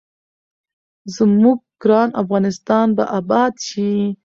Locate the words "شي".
3.67-3.91